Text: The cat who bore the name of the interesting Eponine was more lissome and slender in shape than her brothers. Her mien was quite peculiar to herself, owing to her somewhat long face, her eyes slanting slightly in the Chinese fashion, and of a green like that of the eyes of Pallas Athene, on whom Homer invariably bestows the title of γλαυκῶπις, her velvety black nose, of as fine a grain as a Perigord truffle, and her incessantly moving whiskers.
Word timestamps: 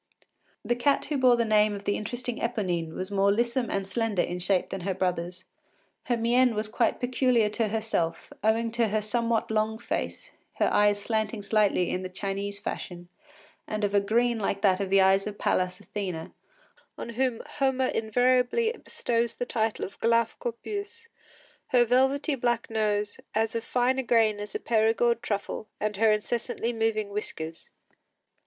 The 0.65 0.75
cat 0.75 1.05
who 1.05 1.17
bore 1.19 1.35
the 1.35 1.45
name 1.45 1.75
of 1.75 1.83
the 1.83 1.95
interesting 1.95 2.39
Eponine 2.39 2.95
was 2.95 3.11
more 3.11 3.31
lissome 3.31 3.69
and 3.69 3.87
slender 3.87 4.23
in 4.23 4.39
shape 4.39 4.71
than 4.71 4.81
her 4.81 4.95
brothers. 4.95 5.45
Her 6.05 6.17
mien 6.17 6.55
was 6.55 6.67
quite 6.67 6.99
peculiar 6.99 7.49
to 7.49 7.67
herself, 7.67 8.33
owing 8.43 8.71
to 8.71 8.87
her 8.87 8.99
somewhat 9.03 9.51
long 9.51 9.77
face, 9.77 10.31
her 10.53 10.73
eyes 10.73 10.99
slanting 10.99 11.43
slightly 11.43 11.91
in 11.91 12.01
the 12.01 12.09
Chinese 12.09 12.57
fashion, 12.57 13.09
and 13.67 13.83
of 13.83 13.93
a 13.93 14.01
green 14.01 14.39
like 14.39 14.63
that 14.63 14.79
of 14.79 14.89
the 14.89 15.01
eyes 15.01 15.27
of 15.27 15.37
Pallas 15.37 15.79
Athene, 15.79 16.33
on 16.97 17.09
whom 17.09 17.43
Homer 17.59 17.89
invariably 17.89 18.71
bestows 18.83 19.35
the 19.35 19.45
title 19.45 19.85
of 19.85 19.99
γλαυκῶπις, 19.99 21.09
her 21.67 21.85
velvety 21.85 22.33
black 22.33 22.71
nose, 22.71 23.19
of 23.19 23.23
as 23.35 23.55
fine 23.63 23.99
a 23.99 24.03
grain 24.03 24.39
as 24.39 24.55
a 24.55 24.59
Perigord 24.59 25.21
truffle, 25.21 25.67
and 25.79 25.97
her 25.97 26.11
incessantly 26.11 26.73
moving 26.73 27.09
whiskers. 27.11 27.69